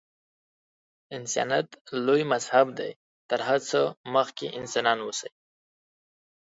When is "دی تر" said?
2.79-3.39